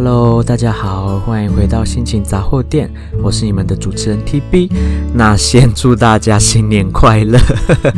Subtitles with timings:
[0.00, 2.88] Hello，大家好，欢迎回到心情杂货店，
[3.20, 4.70] 我是你们的主持人 TB。
[5.12, 7.36] 那先祝大家新年快乐。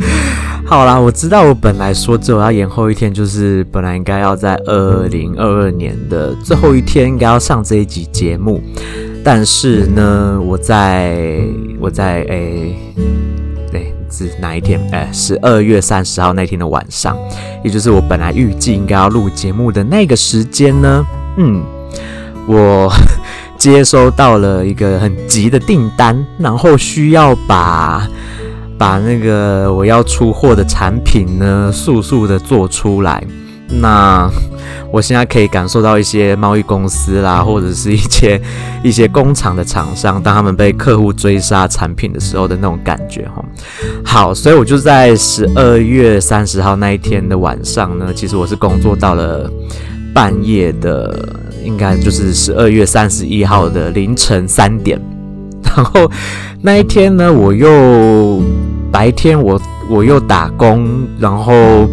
[0.65, 8.59] 好啦，我知道我本来说这我要延后一天，就是本来应该要在二零二二年的最后一天应该要上这一集节目，
[9.23, 11.43] 但是呢，我在
[11.79, 12.75] 我在诶。
[13.73, 14.81] 欸是哪一天？
[14.91, 17.15] 哎，十二月三十号那天的晚上，
[17.63, 21.05] 也就是我本来预计应该要录节目的那个时间呢。
[21.37, 21.63] 嗯，
[22.51, 22.91] 我
[23.57, 28.05] 接收到了一个很急的订单，然后需要把
[28.77, 33.23] 把那个我要出货的产品呢，速速的做出来。
[33.73, 34.29] 那
[34.91, 38.41] 我现在可以感受到一些贸易公司啦，或者是一些
[38.83, 43.41] 一些工厂的厂商，当他们被客户追杀产品的时候的那种感觉哈。
[44.03, 49.49] 好，所以我就在十二月三十号那一天的晚上呢，其实我是工作到了
[50.13, 51.17] 半夜的，
[51.63, 54.99] 应该就是十二月三十一号的凌晨三点。
[55.63, 56.11] 然后
[56.61, 58.41] 那一天呢，我又
[58.91, 61.87] 白天我我又打工，然后。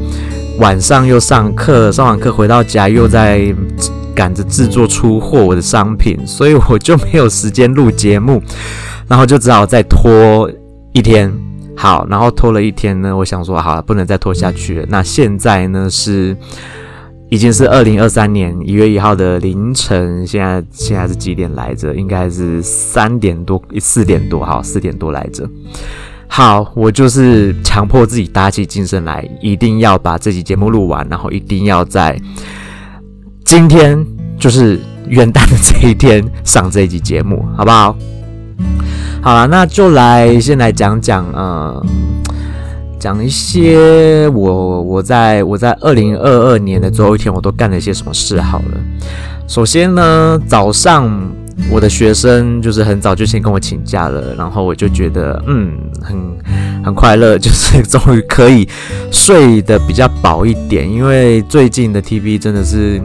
[0.58, 3.55] 晚上又上课，上完课回到家又在
[4.12, 8.42] 赶着制作出货我的商品，所以我就没有时间录节目，
[9.06, 10.50] 然后就只好再拖
[10.91, 11.32] 一天。
[11.77, 14.86] 好，然后拖了一天呢，我想说好了，不能再拖下去了。
[14.88, 16.36] 那现在呢是
[17.31, 21.95] 已经是二零二三年一月一号的凌晨，现在现在是几点来着？
[21.95, 25.49] 应该是三点多，四点多，好，四点多来着。
[26.27, 32.19] 好，我就是强迫自己打起精神来，一定要把这期节目录完，然后一定要在
[33.45, 34.06] 今天，
[34.39, 37.97] 就是元旦的这一天上这一集节目，好不好？
[39.21, 41.83] 好了，那就来先来讲讲，嗯，
[42.98, 48.41] 讲一些我我在我在二零二二年的最后一天我都干了一些什么事。
[48.41, 48.80] 好了，
[49.46, 51.10] 首先呢，早上。
[51.72, 56.16] 我的学生就是很早就先跟我请假了，然后我就觉得嗯，很
[56.84, 58.66] 很快乐， 就是终于可以
[59.10, 63.03] 睡得比较饱一点，因为最近的 TV 真的是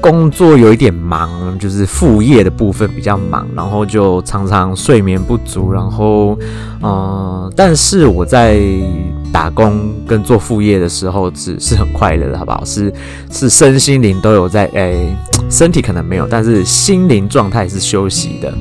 [0.00, 6.38] 工作有一点忙，就是副业的部分比较忙，然后就常常睡眠不足，然后
[6.82, 8.60] 嗯，但是我在。
[9.32, 12.64] 打工跟做副业的时候是是很快乐的，好不好？
[12.64, 12.92] 是
[13.30, 15.06] 是身心灵都有在，诶、
[15.48, 18.52] 身体可能没有，但是心灵状态是休息的。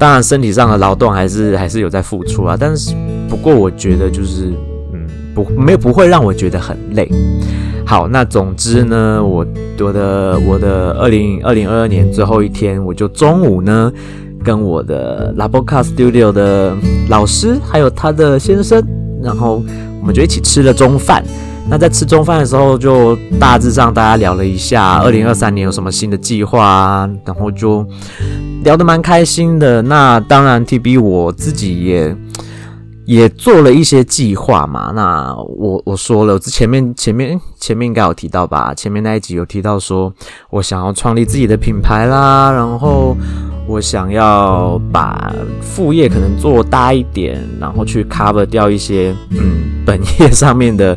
[0.00, 2.56] 当然，身体上的劳动还是还是有在付出啊。
[2.58, 2.96] 但是
[3.28, 4.50] 不过，我觉得就是，
[5.36, 7.06] 不没有不会让我觉得很累。
[7.84, 9.46] 好，那总之呢，我
[9.78, 13.92] 我的我的二零二零二二年最后一天，我就中午呢
[14.42, 16.74] 跟我的 Laboca Studio 的
[17.10, 18.82] 老师还有他的先生。
[19.22, 19.62] 然后
[20.00, 21.22] 我们就一起吃了中饭。
[21.68, 27.84] 那在吃中饭的时候，就大致上大家聊了一下二零二三年有什么新的计划啊，然后就
[28.62, 29.82] 聊得蛮开心的。
[29.82, 32.16] 那当然，TB 我自己也
[33.06, 34.92] 也做了一些计划嘛。
[34.94, 38.74] 那我我说了，前面前面前面应该有提到吧？
[38.74, 40.12] 前面那一集有提到说
[40.50, 43.16] 我想要创立自己的品牌啦，然后。
[43.68, 50.96] 我想要把副业可能做大一点，然后去 cover 掉一些嗯本业上面的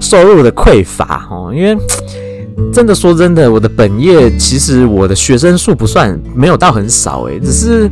[0.00, 1.52] 收入的匮乏哦。
[1.54, 1.78] 因为
[2.72, 7.88] 真的说真的，我的本业其实我的学生数不算没有到很少诶，只是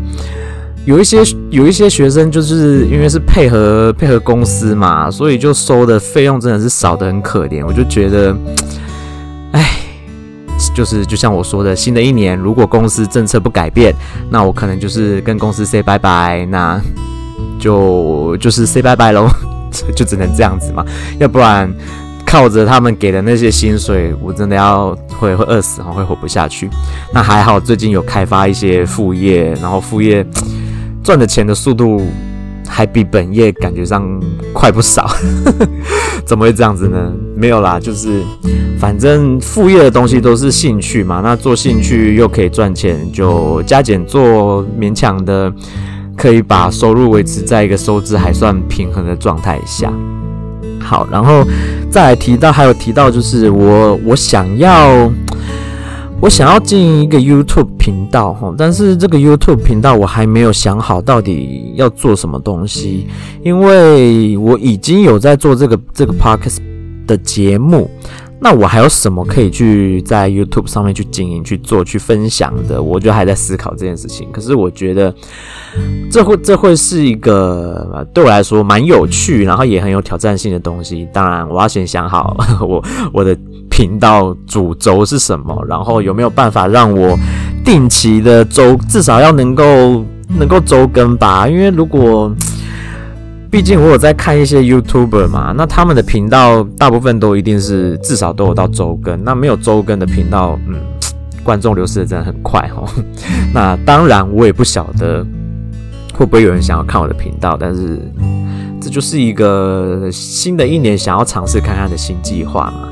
[0.90, 1.18] 有一些
[1.50, 7.64] 有一些学生就是因为是配合配合公司嘛，所以就收的费用真的是少得很可怜。
[7.64, 8.36] 我就觉得，
[9.52, 9.64] 哎。
[10.74, 13.94] 就是就像我说的，新的一年如果公司政策不改变，
[14.30, 16.78] 那我可能就是跟公司 say 拜拜，那
[17.58, 19.26] 就就是 say 拜拜喽，
[19.96, 20.84] 就只能这样子嘛，
[21.18, 21.72] 要不然
[22.26, 26.68] 靠着他们给的那些薪水，我真的要会会饿死，然后会活不下去。
[27.14, 30.24] 那还好最近有开发一些副业，然后副业
[31.10, 32.00] 赚的钱的速度。
[32.72, 34.08] 还比本业感觉上
[34.52, 35.04] 快不少，
[36.24, 37.12] 怎么会这样子呢？
[37.34, 38.22] 没有啦，就是
[38.78, 45.52] 反正副业的东西都是兴趣嘛，那做兴趣又可以赚钱，就加减做，勉强的
[46.16, 49.92] 可以把收入维持在一个收支还算平衡的状态下。
[50.78, 51.44] 好，然后
[51.90, 55.10] 再来提到，还有提到就是我我想要。
[56.20, 63.06] 我想要进一个 YouTube 频道哈，但是这个 YouTube 频道我还没有想好到底要做什么东西，
[63.42, 66.58] 因为我已经有在做这个这个 Podcast
[67.06, 67.90] 的节目，
[68.42, 72.82] 那我还有什么可以去在 YouTube 上面去经营、去做、去分享的？
[72.82, 74.28] 我就还在思考这件事情。
[74.32, 75.14] 可是我觉得
[76.10, 81.06] 这会这会是一个对我来说蛮有趣，然后也很有挑战性的东西。
[81.12, 82.34] 当然，我要先想好
[82.66, 82.82] 我
[83.12, 83.36] 我的
[83.68, 87.18] 频道主轴是什么，然后有没有办法让我
[87.62, 90.04] 定期的周至少要能够
[90.38, 91.46] 能够周更吧？
[91.46, 92.34] 因为如果
[93.50, 100.76] 毕竟我有在看一些 YouTuber 嘛，那他们的频道大部分都一定是至少都有到周更，那没有周更的频道，嗯，
[101.42, 102.88] 观众流失的真的很快哦。
[103.52, 105.26] 那当然我也不晓得
[106.14, 108.00] 会不会有人想要看我的频道，但是
[108.80, 112.88] 这就是一个新的一年想要尝试看看的新计划嘛，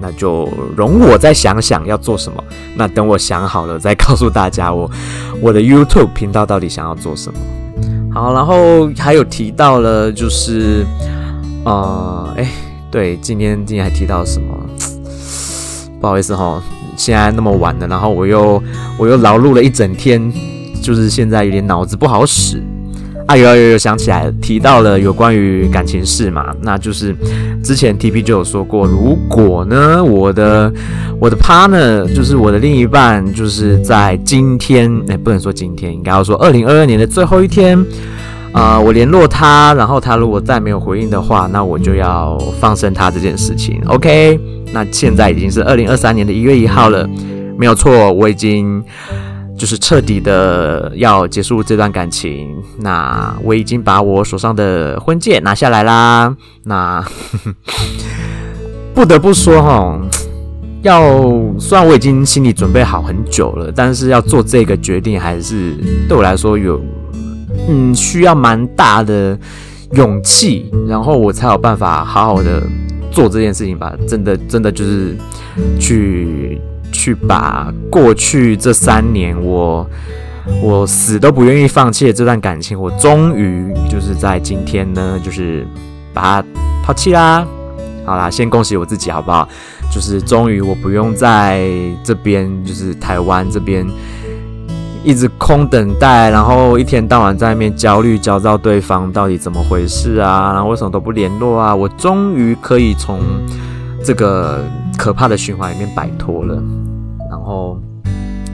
[0.00, 2.42] 那就容我再想想要做什么。
[2.74, 4.90] 那等我想好了再告诉大家我
[5.40, 7.38] 我的 YouTube 频道到底想要做什么。
[8.12, 10.84] 好，然后还有提到了，就是，
[11.64, 12.50] 呃，哎，
[12.90, 14.54] 对，今天今天还提到什么？
[16.00, 16.60] 不好意思哈，
[16.96, 18.60] 现在那么晚了，然后我又
[18.98, 20.32] 我又劳碌了一整天，
[20.82, 22.60] 就是现在有点脑子不好使。
[23.30, 27.14] 啊，有有有想起来，提到了有关于感情事嘛，那就是
[27.62, 30.72] 之前 TP 就有说过，如果呢，我的
[31.20, 37.78] 我的 partner 就是我的另一半，就是在今天，哎，不能说今天，应该要说二零二二年的最后一天，
[38.50, 43.80] 啊、我联络他，然后他如果再没有回应的话，那我就要放生他这件事情。
[43.86, 44.40] OK，
[44.72, 47.08] 那现在已经是二零二三年的一月一号了，
[47.56, 48.82] 没有错，我已经。
[49.60, 56.34] 就是彻底的要结束这段感情，那我已经把我手上的婚戒拿下来啦。
[56.64, 57.04] 那
[58.94, 60.00] 不得不说哈，
[60.80, 61.02] 要
[61.58, 65.74] 虽然我已经心里准备好很久了，但是要做这个决定，还是
[66.08, 66.80] 对我来说有
[67.68, 69.38] 嗯需要蛮大的
[69.92, 72.62] 勇气，然后我才有办法好好的
[73.10, 73.92] 做这件事情吧。
[74.08, 75.14] 真的真的就是
[75.78, 76.58] 去。
[77.00, 79.88] 去把过去这三年我
[80.62, 85.66] 我死都不愿意放弃的这段感情，我终于就是在今天呢，就是
[86.12, 86.48] 把它
[86.84, 87.46] 抛弃啦。
[88.04, 89.48] 好啦，先恭喜我自己好不好？
[89.90, 91.66] 就是终于我不用在
[92.04, 93.86] 这边，就是台湾这边
[95.02, 100.52] 一直空等待，然后一天到晚在外面焦虑焦躁，对方到底怎么回事啊？
[100.52, 101.74] 然后为什么都不联络啊？
[101.74, 103.20] 我终于可以从
[104.04, 104.64] 这个
[104.98, 106.60] 可怕的循环里面摆脱了。
[107.50, 107.76] 哦，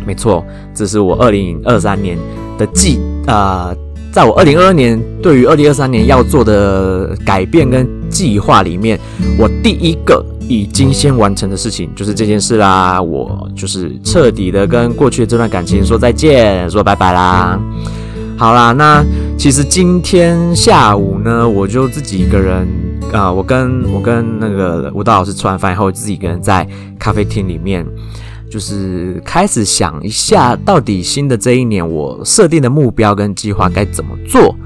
[0.06, 0.42] 没错，
[0.74, 2.16] 这是我二零二三年
[2.56, 3.74] 的计啊、
[4.10, 8.98] 在我二零二二年对于二零二三年要做的改变跟计划里面，
[9.38, 13.02] 我第一个已经先完成的事情就是这件事啦。
[13.02, 17.60] 我就是彻底的跟过去的这段感情说再见，说拜拜啦。
[18.38, 19.04] 好啦，那
[19.36, 22.66] 其实今天下午呢，我就自己一个人
[23.12, 26.66] 啊、我跟我跟那个舞蹈老师吃完饭以后，自己一个人在
[26.98, 27.84] 咖啡厅里面。
[28.56, 34.56] 就是开始想一下，到底新的这一年我设定的目标跟计划该怎么做，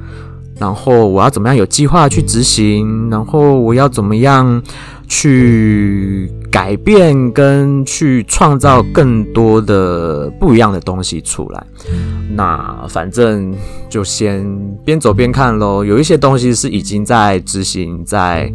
[0.61, 4.63] 然后我要怎么样有计划去执行，然后我要怎么样
[5.09, 11.67] 去改变跟去创造更多的不一样的东西出来。
[12.31, 13.53] 那反正
[13.89, 14.47] 就先
[14.85, 15.85] 边走边看喽。
[15.85, 18.53] 有一些东西是已经在执行，在。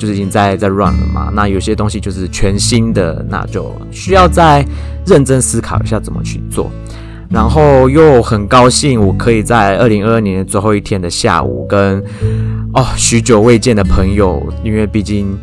[0.00, 4.64] 就是已经在在 run 了嘛，那有些东西就是全新的，那就需要再
[5.06, 6.70] 认真思考一下怎么去做。
[7.28, 12.02] 然后又很高兴，我可以在二零二二年最后一天的下午跟，
[12.72, 15.38] 哦许久未见的朋友，因为毕竟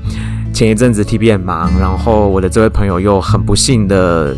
[0.51, 4.35] 前一阵子 TP 很忙，然后我的这位朋友又很不幸的。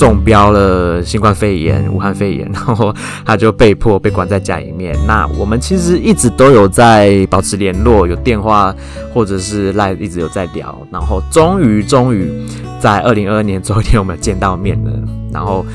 [0.00, 2.90] 中标了新冠肺炎、武汉肺炎， 然后
[3.22, 4.96] 他就被迫被关在家里面。
[5.06, 8.74] 那我们其实一直都有在保持联络，有电话
[9.12, 10.74] 或者是赖一直有在聊。
[10.90, 12.32] 然后终于终于
[12.78, 14.90] 在二零二二年最后一天，我们见到面了。
[15.30, 15.66] 然后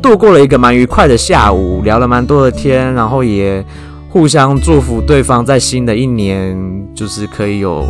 [0.00, 3.62] 度过了一个蛮愉快的下午，聊了蛮多的天，然后也
[4.08, 6.56] 互相祝福对方在新的一年
[6.94, 7.84] 就是可以有。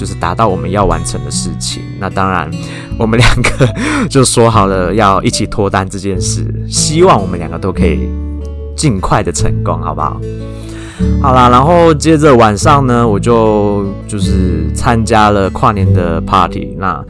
[0.00, 1.82] 就是达到我们要完成的事情。
[1.98, 2.50] 那当然，
[2.98, 3.68] 我们两个
[4.08, 8.08] 就说好了要一起脱单这件事，希望我们两个都可以
[8.74, 10.18] 尽快的成功，好不好？
[11.20, 16.74] 好啦，然后接着晚上呢，我就就是参加了跨年的 party。
[16.78, 17.04] 那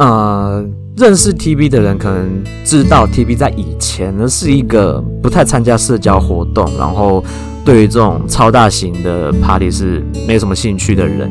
[0.00, 0.64] 呃，
[0.96, 7.22] 认识 T B 的人可能知道 T B 在以前呢是一个不太参加社交活动，然后
[7.64, 11.30] 对于这种超大型的 party 是没什么兴趣的人。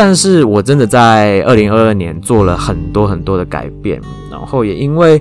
[0.00, 4.00] 但是我真的在二零二二年做了很多很多的改变，
[4.30, 5.20] 然后也因为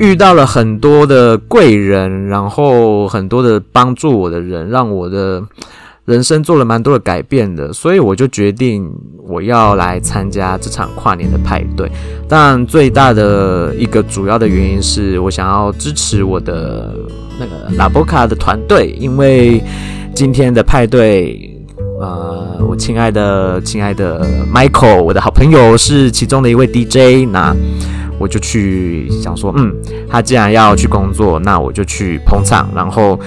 [0.00, 5.40] 遇到了很多的贵人，然后很多的帮助我的人，让我的
[6.04, 8.92] 人生做了蛮多的改变的，所以我就决定
[9.24, 11.88] 我要来参加这场跨年的派对。
[12.28, 16.92] 但，最大的一个主要的原因是我想要支持我的
[17.38, 19.62] 那个拉波卡的团队，因为
[20.12, 21.47] 今天的派对。
[22.00, 24.24] 呃，我亲爱的亲爱的
[24.54, 27.52] Michael，我的好朋友是其中的一位 DJ，那
[28.20, 29.74] 我就去想说，嗯，
[30.08, 32.68] 他既然要去工作，那我就去捧场。
[32.72, 33.18] 然后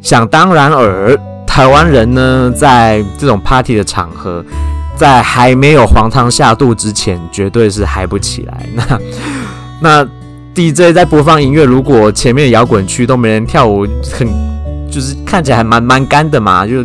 [0.00, 1.14] 想当然尔，
[1.46, 4.42] 台湾人呢，在这种 party 的场合，
[4.96, 8.66] 在还没有黄汤下肚之前，绝对是嗨不起来。
[8.74, 8.98] 那
[9.80, 10.08] 那
[10.54, 14.26] DJ 在播放音乐，如果前面摇滚区都没人跳舞，很
[14.90, 16.82] 就是看起来还蛮蛮干的嘛，就。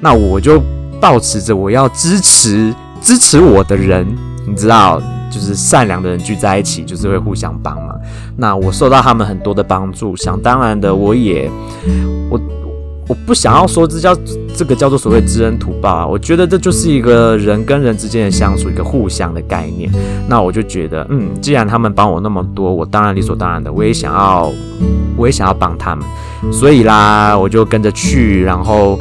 [0.00, 0.62] 那我就
[1.00, 4.06] 抱持着我要支持支持我的人，
[4.46, 5.00] 你知道，
[5.30, 8.00] 就是善良的人聚在一起，就是会互相帮忙。
[8.36, 11.50] 那我受到他们很多的帮助，想当然的，我也
[12.30, 12.40] 我
[13.08, 14.16] 我不想要说这叫
[14.56, 16.06] 这个叫做所谓知恩图报啊。
[16.06, 19.90] 我觉得这就是一个人跟人之间的相处，一个互相的概念。
[20.28, 24.50] 那我就觉得，嗯，既然他们帮我那么多，我当然理所当然的，我也想要，
[25.16, 26.04] 我也想要帮他们。
[26.52, 28.98] 所以啦，我就跟着去，然后。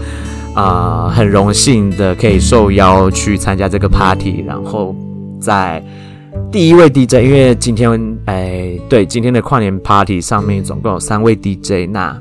[0.57, 4.95] 啊、很荣幸的可以受邀去参加这个 party，然后
[5.39, 5.83] 在
[6.51, 12.19] 第一位 DJ，因为今天哎，对，今天的跨年 party 上面总共有三位 DJ，那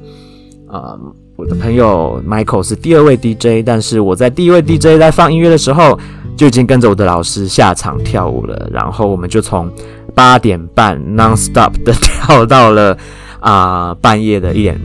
[0.69, 1.00] 呃，
[1.37, 5.99] 我的朋友 Michael 是第二位 DJ，但是我在第一位 DJ 在放音乐的时候
[6.37, 9.73] 就已经跟着我的老师下场跳舞了，然后我们就从
[10.14, 12.99] 八点半 non-stop 的跳到了
[13.40, 14.81] 啊、半夜的一点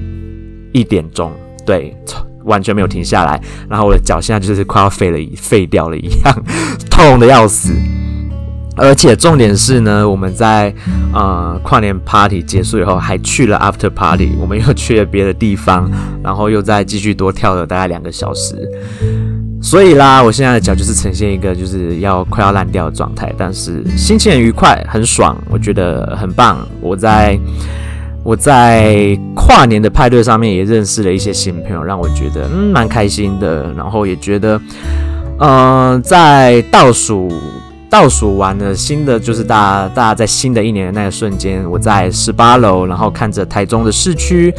[0.71, 1.29] 一点钟，
[1.65, 1.93] 对。
[2.05, 6.43] 从完全没有停下来，然后我的脚现在就是快要废了，废掉了一样，
[6.89, 7.73] 痛得要死。
[8.77, 10.73] 而且重点是呢，我们在
[11.13, 15.91] 呃跨年 party 结束以后，还去了 after party，我们又去了别的地方，
[16.23, 18.55] 然后又再继续多跳了大概两个小时。
[19.61, 26.57] 所以啦，我现在的脚就是呈现一个就是要快要烂掉的状态，但是心情很愉快，很爽，我觉得很棒。
[26.79, 27.37] 我在。
[28.23, 33.73] 我在跨年的派对上面也认识了一些新朋友，让我觉得嗯蛮开心的。
[33.73, 34.61] 然后也觉得，
[35.39, 37.31] 嗯、在倒数
[37.89, 44.53] 倒数完了新的就是大家大家在新的一年的那个瞬间，我在十八楼，然后看着台中的市区，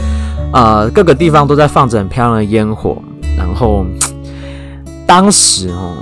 [0.52, 3.00] 呃，各个地方都在放着很漂亮的烟火。
[3.38, 3.86] 然后
[5.06, 5.94] 当时哦，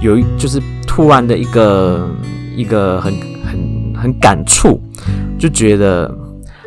[0.00, 2.08] 有一就是突然的一个
[2.56, 3.12] 一个很
[3.44, 4.80] 很很感触，
[5.36, 6.08] 就觉得。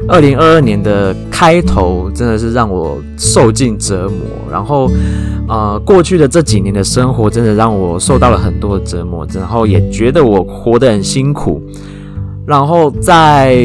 [0.07, 4.89] 二零二二年的开头真的是让我受尽折磨，然后，
[5.47, 11.61] 呃，过去的这几年的生活真的让我受到了很多的折磨，然后也觉得我活得很辛苦，
[12.45, 13.57] 然后在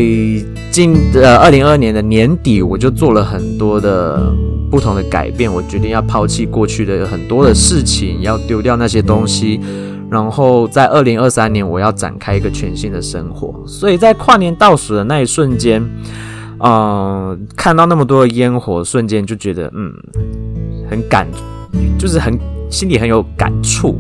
[0.70, 4.32] 今呃二零二二年的年底，我就做了很多的
[4.70, 9.60] 不同的改变，我决定要抛弃过去的很多的事情，要丢掉那些东西。
[10.12, 13.64] 然后在二零二三年，我要展开一个全新的生活。
[13.66, 15.82] 所以在跨年倒数的那一瞬间，
[16.58, 19.90] 嗯、看到那么多的烟火，瞬间就觉得，嗯，
[20.90, 21.26] 很感，
[21.98, 22.38] 就是很
[22.68, 23.98] 心里很有感触，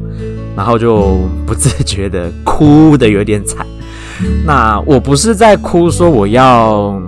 [0.54, 1.16] 然后就
[1.46, 3.66] 不自觉的哭得有点惨。
[4.44, 7.00] 那我不是在哭，说我要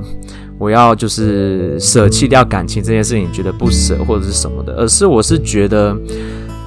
[0.59, 5.95] 我要就是舍弃掉感情这件事情，觉得不舍或者是什么的，而是我是觉得。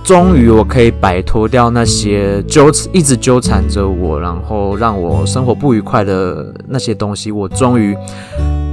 [0.08, 7.30] 终于，我可以摆脱掉那些纠一直纠缠着我，然后让我生活不愉快的那些东西。
[7.30, 7.94] 我终于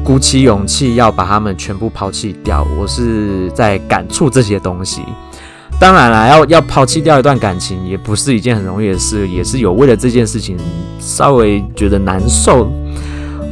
[0.04, 2.64] 鼓起勇气要把它们全部抛弃掉。
[2.78, 5.02] 我是在感触这些东西。
[5.80, 10.56] 当然了，要要抛弃掉一段感情，也不是一件很容易的事，也是有为了这件事情
[11.00, 12.70] 稍微觉得难受。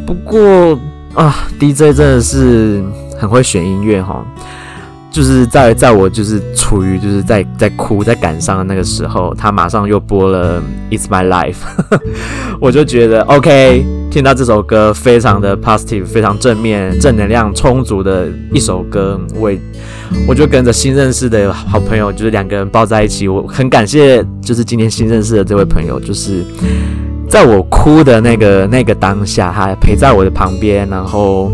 [0.07, 0.79] 不过
[1.15, 2.81] 啊，DJ 真的是
[3.19, 4.25] 很会选音乐哈。
[5.13, 10.59] 就是在在我就是处于就是在在哭在感伤的那个时候，他马上又播了
[10.91, 11.57] 《It's My Life
[12.59, 19.61] 》，我就觉得 OK，听到这首歌非常的 positive，非常正面、正能量充足的一首歌，我也
[20.27, 26.43] 我就跟着新认识的好朋友，就是两个人抱在一起，我很感谢，就是今天新认识的这位朋友，就是
[27.29, 31.53] 在我哭的那个那个当下，他陪在我的旁边，然后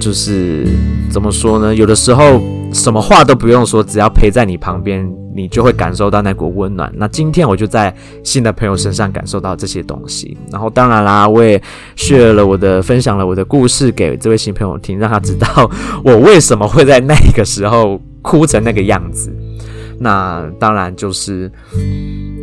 [0.00, 0.66] 就是
[1.08, 1.72] 怎么说呢？
[1.72, 2.42] 有的时候。
[2.76, 6.92] 什么话都不用说，只要陪在你旁边，你就会感受到那股温暖。
[6.94, 7.92] 那今天我就在
[8.22, 10.36] 新的朋友身上感受到这些东西。
[10.52, 11.60] 然后当然啦，我也
[11.96, 15.70] share 了我的分享了我的故事给这位新朋友听，让他知道
[16.04, 19.34] 我为什么会在那个时候哭成那个样子。
[19.98, 21.50] 那当然就是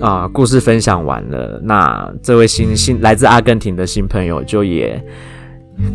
[0.02, 5.00] 啊、故事分享完了，那这位新新来自阿根廷的新朋友就也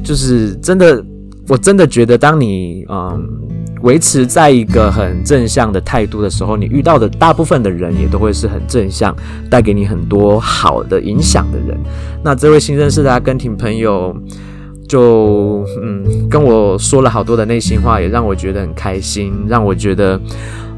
[0.05, 1.05] 就是真的，
[1.49, 3.48] 我真的觉得当你嗯。
[3.83, 9.15] 维持在一个很正向的态度的时候，你遇到的大部分的人也都会是很正向，
[9.51, 11.79] 带给你很多好的影响的人。
[12.23, 14.15] 那这位新认识的阿根廷朋友，
[14.89, 20.21] 就嗯跟我说了好多的内心话，也让我觉得很开心，让我觉得，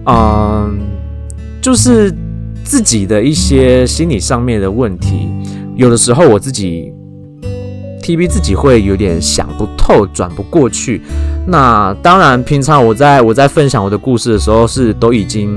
[0.07, 0.79] 嗯，
[1.63, 2.15] 就是
[2.63, 5.29] 自己的一些心理上面的问题，
[5.75, 6.93] 有的时候我自己。
[8.11, 11.01] TB 自己会有点想不透，转不过去。
[11.47, 15.57] 那当然，平常我在我在分享我的故事的时候，是都已经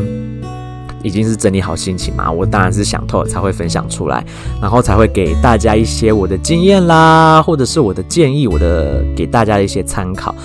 [1.02, 2.32] 已经是整理好心情嘛。
[2.32, 4.24] 我当然是想透了才会分享出来，
[4.62, 10.36] 然后才会给大家一些我的经验啦，或者是我的建议，我的给大家一些参考。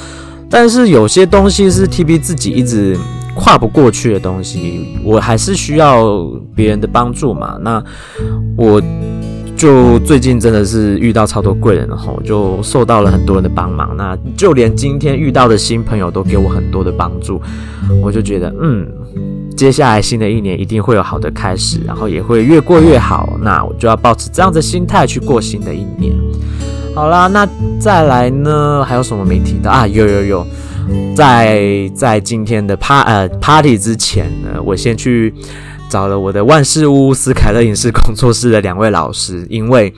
[0.49, 2.97] 但是有些东西是 TB 自己一直
[3.35, 6.25] 跨不过去的东西，我还是需要
[6.55, 7.59] 别人的帮助嘛。
[7.61, 7.85] 那
[8.57, 8.81] 我。
[9.59, 13.93] 就最近真的是遇到超多贵人，然后就受到了很多人的帮忙。
[13.97, 17.43] 那就连今天遇到的新朋友都给我很多的帮助，
[18.01, 18.87] 我就觉得，嗯，
[19.57, 23.37] 接下来新的一年一定会有好的开始，然后也会越过越好。
[23.43, 26.15] 那我就要抱持这样的心态去过新的一年。
[26.95, 27.45] 好啦，那
[27.81, 28.85] 再来呢？
[28.85, 29.89] 还有什么没提到啊？
[29.89, 30.47] 有有有，
[31.17, 35.35] 在在今天的 pa 呃 party 之前呢，我先去。
[35.89, 39.93] 找了我的万事屋斯凯勒影视工作室的两位老师，因为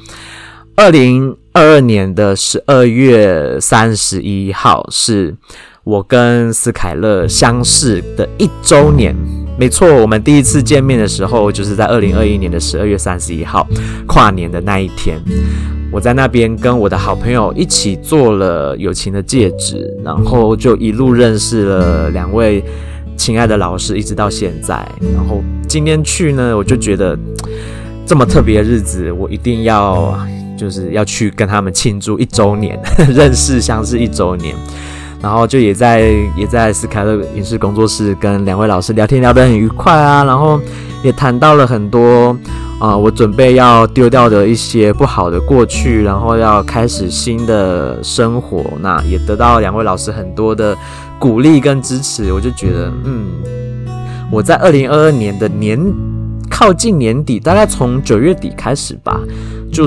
[0.76, 5.35] 二零二二年的十二月三十一号是
[5.85, 9.14] 我跟斯凯勒相识的一周年。
[9.59, 13.66] 没错，我们第一次见面的时候就是在二零二一年的十二月三十一号
[14.06, 15.20] 跨年的那一天。
[15.92, 22.64] 我在那边跟我的好朋友一起做了友情的戒指，然后就一路认识了两位。
[23.21, 24.75] 亲爱的老师，一直到现在，
[25.15, 27.15] 然后今天去呢，我就觉得
[28.07, 30.19] 这么特别的日子，我一定要
[30.59, 32.81] 就是要去跟他们庆祝一周年，
[33.15, 34.57] 认识相识一周年，
[35.21, 36.00] 然后就也在
[36.35, 40.59] 也在斯凯勒影视工作室跟两位老师聊天聊得很愉快啊，然后
[41.05, 42.35] 也谈到了很多
[42.81, 50.75] 啊、我准备要丢掉的一些不好的过去，然后要开始新的生活，那也得到两位老师很多的。
[51.21, 53.27] 鼓励跟支持，我就觉得，嗯，
[54.33, 55.79] 我在二零二二年的年
[56.50, 59.21] 靠近年底，大概从九月底开始吧，
[59.71, 59.87] 就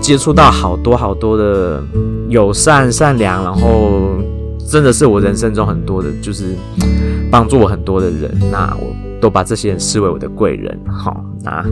[0.00, 1.84] 接触到好多好多的
[2.30, 4.18] 友善、善良，然后
[4.66, 6.54] 真的是我人生中很多的，就是
[7.30, 11.24] 帮助我很多的人，那我都把这些人视为我的贵人，好。
[11.42, 11.64] 那，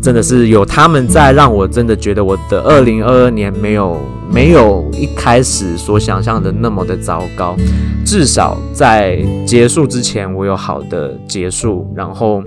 [0.00, 4.00] 真的是有他们在，让我真的觉得我的二零二二年没有
[4.32, 7.54] 没有一开始所想象的那么的糟糕，
[8.02, 12.42] 至少在结束之前，我有好的结束，然后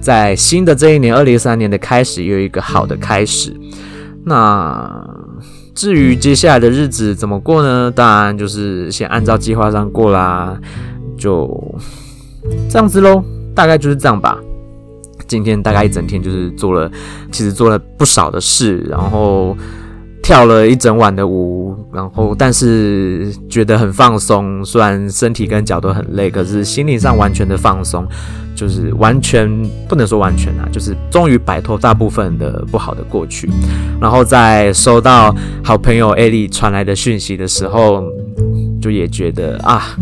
[0.00, 3.52] 在新的这一年二零二三年的开始，有一个好的开始。
[4.24, 5.04] 那
[5.74, 7.90] 至于接下来的日子怎么过呢？
[7.90, 10.56] 当然就是先按照计划上过啦，
[11.18, 11.74] 就
[12.70, 14.38] 这样子喽，大概就是这样吧。
[15.28, 16.90] 今天大概一整天就是做了，
[17.30, 19.56] 其实做了不少的事，然后
[20.22, 28.06] 跳了一整晚的舞，然后但是觉得很放松，虽然身体跟脚都很累，可是心理上完全的放松，
[28.54, 29.48] 就是完全
[29.88, 33.48] 不能说完全啊，就是终于摆脱大部分的不好的过去，
[34.00, 35.34] 然后在收到
[35.64, 38.04] 好朋友艾莉传来的讯息的时候，
[38.82, 39.96] 就也觉得啊。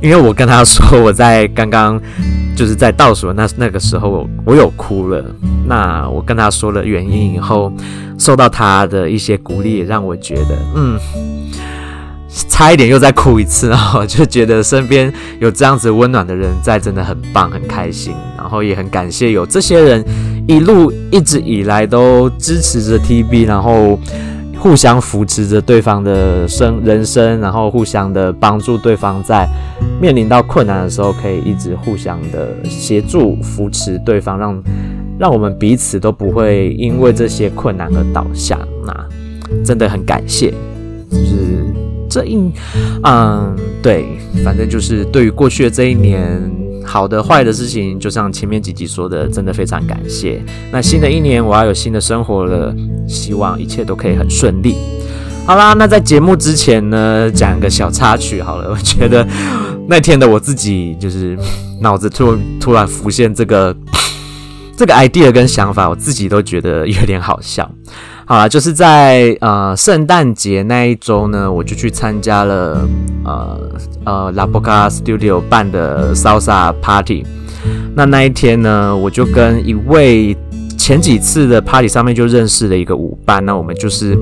[0.00, 2.00] 因为我跟他说，我在刚刚
[2.58, 5.24] 就是在倒数那那个时候我，有哭了。
[5.68, 7.72] 那我跟他说了原因以后，
[8.18, 10.98] 受到他的一些鼓励，也让我觉得，嗯，
[12.48, 18.12] 差一点又再哭一次，然后就觉得身边有这样子温暖的人在，真的很棒，很开心。
[18.36, 20.04] 然后也很感谢有这些人
[20.48, 23.96] 一路一直以来都支持着 TB，然后。
[24.58, 29.48] 互相扶持着对方的生人生，然后互相的帮助对方，在
[30.00, 34.62] 面临到困难的时候，可以一直互相的协助扶持对方，让
[35.18, 38.58] 让我们彼此都不会因为这些困难而倒下。
[38.84, 40.52] 那真的很感谢，
[41.10, 41.64] 就是
[42.08, 42.50] 这一，
[43.04, 44.06] 嗯，对，
[44.44, 46.67] 反正就是对于过去的这一年。
[46.88, 50.42] 好的、坏的事情，就像前面几集说的，真的非常感谢。
[50.72, 52.74] 那新的一年，我要有新的生活了，
[53.06, 54.74] 希望一切都可以很顺利。
[55.46, 58.70] 好啦，那在节目之前呢，讲个小插曲好了。
[58.70, 59.26] 我觉得
[59.86, 61.38] 那天的我自己，就是
[61.82, 63.76] 脑子突突然浮现这个
[64.76, 67.70] 这个 idea 跟想法，我自己都觉得有点好笑。
[68.28, 72.86] 好啦，就是在呃圣诞节那一周呢，我就去参加了
[73.24, 73.58] 呃
[74.04, 77.24] 呃 La Boca Studio 办的 Salsa Party。
[77.94, 80.36] 那那一天呢，我就跟一位
[80.76, 84.14] 前几次的 Party 上面就认识了一个舞伴，那我们就是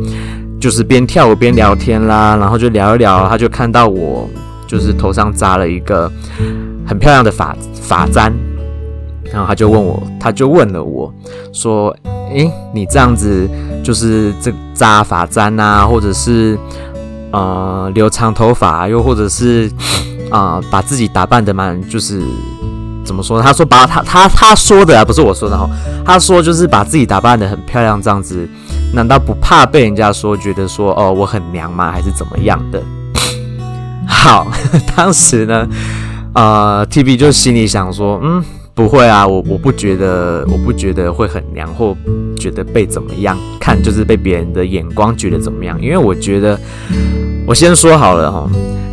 [0.61, 4.31] 就是边跳舞边聊天啦，然后就聊一聊，他就看到我
[4.69, 6.09] 就是头上扎了一个
[6.87, 8.33] 很漂亮的发发簪。
[9.33, 11.13] 然后他就问我，他就问了我
[11.53, 11.95] 说
[12.33, 13.49] ：“诶，你这样子
[13.85, 16.59] 就是这扎发簪啊，或者是
[17.33, 19.71] 呃留长头发，又或者是
[20.31, 22.23] 啊、 呃、把自己打扮的蛮就是
[23.05, 23.45] 怎么说呢？
[23.45, 25.69] 他说把他他他说的啊，不是我说的哈。
[26.05, 28.49] 他说就是把自己打扮的很漂亮，这样子
[28.93, 31.93] 难道不怕被人家说觉得说哦我很娘吗？
[31.93, 32.83] 还是怎么样的？
[34.07, 34.47] 好，
[34.97, 35.67] 当时呢，
[36.35, 38.45] 呃，TB 就心里想说，嗯。”
[38.77, 41.97] 不会啊，我我不觉得，我不觉得会很娘，或
[42.39, 45.81] 觉得被怎么样看，就是被别人的眼光觉得怎么样。
[45.81, 46.61] 因为我觉得，
[47.47, 48.47] 我先说好了哈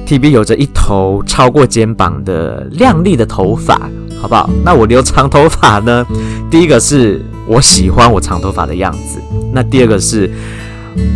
[0.08, 3.78] ，TB 有着一头超过肩膀的亮丽的头发，
[4.22, 4.50] 好不好？
[4.63, 6.06] 那我留长头发呢？
[6.50, 9.19] 第一个是我喜欢我长头发的样子，
[9.52, 10.32] 那第二个是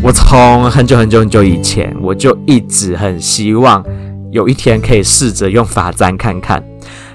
[0.03, 3.81] 我从很久很久很久以前，我就一直很希望
[4.29, 6.61] 有一天可以试着用发簪看看。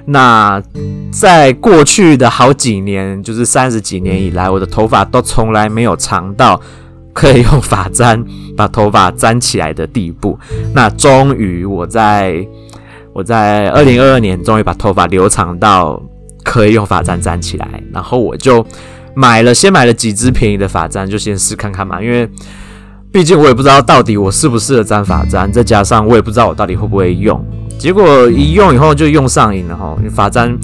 [0.04, 0.62] 那
[1.12, 6.60] 在过去的好几年，就是三十几年以来，我的头发都从来没有长到
[7.12, 8.24] 可以用发簪
[8.56, 10.38] 把头发簪起来的地步。
[10.74, 12.44] 那终于，我在
[13.12, 16.02] 我在二零二二年，终于把头发留长到
[16.42, 17.68] 可以用发簪簪起来。
[17.92, 18.66] 然后我就
[19.14, 22.02] 买了，先买了几支便宜的发簪，就先试看看嘛。
[22.02, 22.28] 因为
[23.12, 27.44] 毕竟我也不知道到底我适不适合簪发簪，再加上我也不知道我到底会不会用。
[27.82, 30.56] 结果一用以后就用上瘾了哈，发簪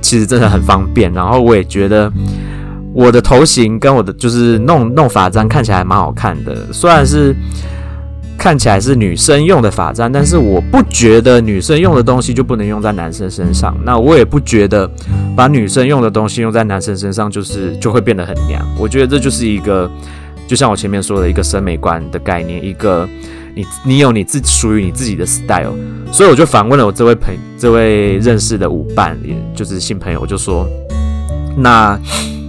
[0.00, 2.10] 其实真的很方便，然后我也觉得
[2.94, 7.36] 我的头型跟我的就是弄弄发簪看起来蛮好看的，虽然是
[8.38, 14.90] 看起来是女生用的发簪，但是我不觉得女生用的东西就不能用在男生身上，那我也不觉得
[15.36, 19.90] 把女生用的东西用在男生身上就是就会变得很娘，我觉得这就是一个
[20.46, 23.06] 就像我前面说的一个审美观的概念，一个。
[23.54, 25.74] 你你有你自属于你自己的 style，
[26.10, 30.66] 所以我就反问了我这位朋这位认识的舞伴，也就是新朋友，我就说，
[31.56, 31.98] 那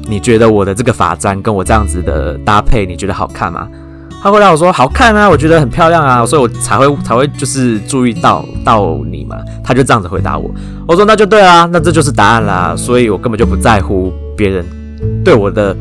[0.08, 3.68] 你觉得我的这个发簪跟我这样子的搭配，你觉得好看吗？
[4.22, 9.36] 他回答我说好看啊，我觉得很漂亮啊，所以我才会才会就是注意到到你嘛。
[9.64, 10.50] 他就这样子回答我，
[10.88, 14.66] 我说那就对啊，那这就是答案啦，所以我根本就不在乎别人
[15.26, 15.76] 对我的。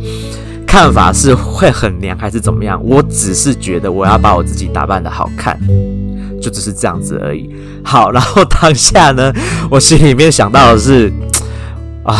[0.72, 2.82] 看法是会很娘还是怎么样？
[2.82, 5.60] 我只是觉得我要把我自己打扮得好看，
[6.40, 7.54] 就只是这样子而已。
[7.84, 9.30] 好，然后当下呢，
[9.70, 11.12] 我心里面想到的是，
[12.04, 12.18] 啊，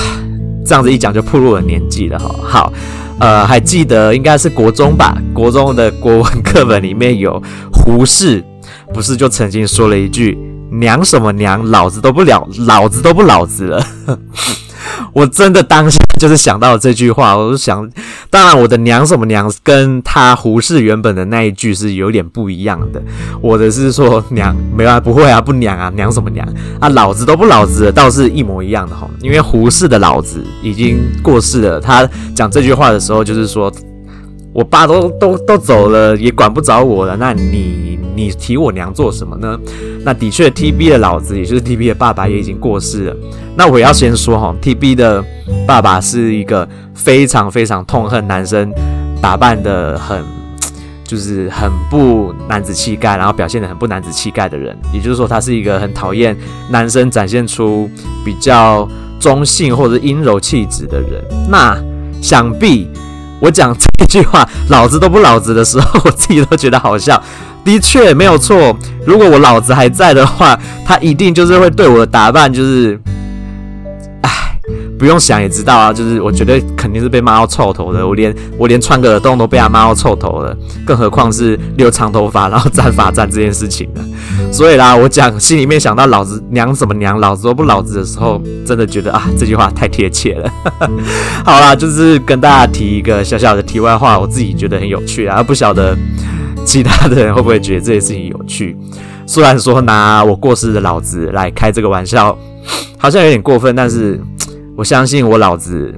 [0.67, 2.31] 这样子一讲就暴露了年纪了哈。
[2.43, 2.73] 好，
[3.21, 5.17] 呃，还记得应该是国中吧？
[5.33, 8.45] 国中的国文课本里面有胡适，
[8.93, 10.37] 不是就曾经说了一句
[10.71, 13.87] “娘什么娘，老子都不了，老子都不老子了。”
[15.13, 17.89] 我真的当下就是想到了这句话，我就想，
[18.31, 23.03] 当然我的娘什么娘，跟他胡适原本的那一句是有点不一样的。
[23.41, 26.47] 我的是说娘没啊，不会啊，不娘啊，娘什么娘
[26.81, 29.09] 啊，老子都不老子了，倒是一模一样的哈。
[29.21, 33.73] 因为胡适的老子已经过世了，他讲这句话的时候就是说，
[34.53, 37.93] 我爸都都都走了，也管不着我了，那你。
[38.15, 39.59] 你提我娘做什么呢？
[40.05, 43.17] 那的确，TB 的老子，也就是 TB 的爸爸，也已经过世了。
[43.57, 45.25] 那我要先说哈，TB 的
[45.67, 48.71] 爸爸是一个非常非常痛恨男生
[49.23, 50.23] 打扮得很，
[51.05, 54.77] 就是很不男子气概，然后表现得很不男子气概的人。
[54.93, 56.37] 也就是说，他是一个很讨厌
[56.69, 57.89] 男生展现出
[58.23, 58.87] 比较
[59.19, 61.25] 中性或者阴柔气质的人。
[61.51, 61.83] 那
[62.21, 62.91] 想必
[63.43, 67.21] 我讲这句话“老子都不老子”的时候，我自己都觉得好笑。
[67.65, 73.01] 的确没有错，如果我老子还在的话，他一定就是会对我的打扮就是，
[75.03, 78.07] 不用想也知道啊，就是我绝对肯定是被骂到臭头的。
[78.07, 84.05] 我连我连穿个耳洞都被他骂到臭头了，更何况是留长头发然后簪发簪这件事情呢？
[84.53, 90.49] 所以啦，我讲心里面想到老子娘什么娘，老子都不老子的时候，真的觉得啊，这句话太贴切了。
[91.45, 95.99] 好啦，就是跟大家提一个小小的题外话，我自己觉得很有趣啊，不晓得。
[96.65, 98.77] 其他的人会不会觉得这件事情有趣？
[99.27, 102.39] 虽然说拿我过世的老子来开这个玩笑，
[102.97, 104.21] 好像有点过分，但是
[104.77, 105.95] 我相信我老子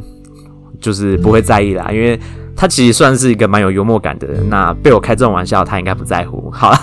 [0.81, 2.19] 就是不会在意啦，因为
[2.57, 4.49] 他其实算是一个蛮有幽默感的人。
[4.49, 6.51] 那被我开这种玩笑，他应该不在乎。
[6.55, 6.77] 好了，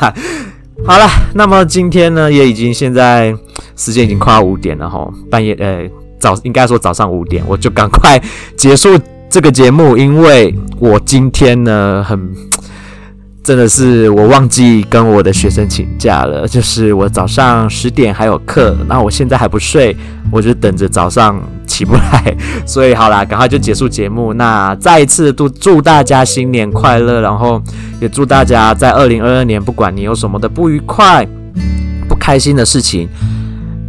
[0.86, 3.36] 好了，那么今天呢，也已经现在
[3.76, 8.22] 时间已经快要五点了哈，半夜呃早应该说早上五点，我就赶快
[8.58, 8.98] 结束
[9.30, 12.32] 这个节目，因为我今天呢很。
[13.44, 19.98] 真的是我忘记跟我的学生请假了，就是我早上十点还有课，那我现在还不睡，
[20.32, 21.42] 我就等着早上
[21.82, 24.34] 起不来，所以好啦，赶快就结束节目。
[24.36, 27.60] 那再一次祝祝大家新年快乐，然后
[28.00, 31.28] 也祝大家在二零二二年，不管你有什么的不愉快。
[32.08, 33.08] 不开心的事情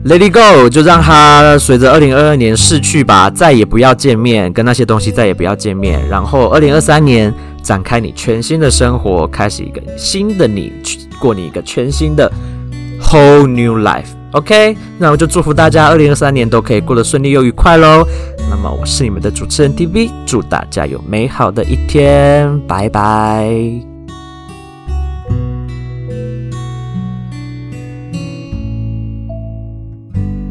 [0.07, 6.09] ，Let it go，就让它随着二零二二年逝去吧，再也不要见面，跟那些东西再也不要见面。
[6.09, 12.31] 然后二零二三年展开你全新的生活，开始一个新的你，去过你一个全新的
[13.03, 14.22] whole new life。
[14.33, 18.07] OK，那我就祝福大家二零二三年都可以过得顺利又愉快喽。
[18.51, 23.92] 那么我是你们的主持人 TV，祝大家有美好的一天，拜拜。